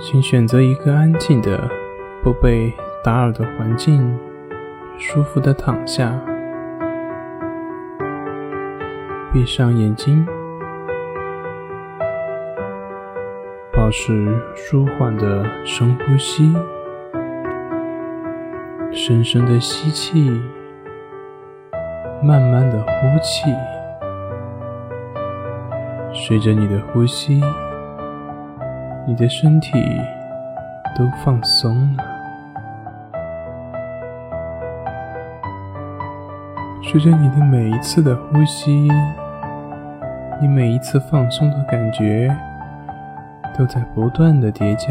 [0.00, 1.68] 请选择一个安静的、
[2.22, 4.16] 不被打扰的环境，
[4.96, 6.18] 舒服的躺下，
[9.32, 10.24] 闭上眼睛，
[13.72, 16.54] 保持舒缓的深呼吸，
[18.92, 20.30] 深深的吸气，
[22.22, 23.52] 慢慢的呼气，
[26.14, 27.42] 随着你的呼吸。
[29.08, 29.72] 你的身体
[30.94, 32.04] 都放松了，
[36.82, 38.86] 随着你的每一次的呼吸，
[40.38, 42.36] 你每一次放松的感觉
[43.56, 44.88] 都在不断的叠加，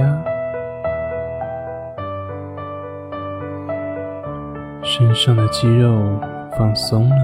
[4.82, 6.20] 身上的肌肉
[6.58, 7.16] 放松了，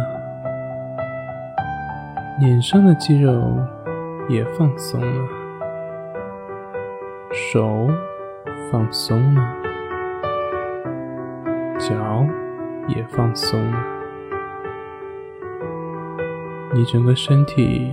[2.39, 3.57] 脸上的肌肉
[4.29, 5.42] 也放松了。
[7.33, 7.89] 手
[8.71, 9.41] 放松了，
[11.79, 12.27] 脚
[12.87, 13.77] 也放松了，
[16.73, 17.91] 你整个身体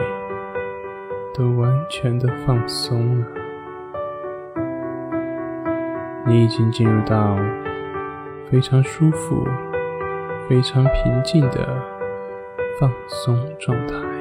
[1.34, 3.27] 都完全的放松了。
[6.27, 7.38] 你已经进入到
[8.50, 9.48] 非常舒服、
[10.48, 11.83] 非常平静的
[12.78, 14.19] 放松状态。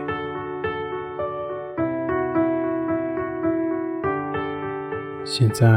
[5.32, 5.68] 现在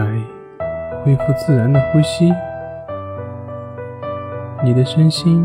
[1.04, 2.32] 恢复自然的呼吸，
[4.64, 5.44] 你的身心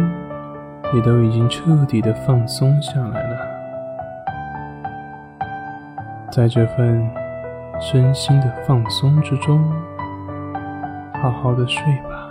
[0.94, 3.38] 也都已经彻底的放松下来了。
[6.32, 7.06] 在这份
[7.82, 9.62] 身心的放松之中，
[11.22, 12.27] 好好的睡吧。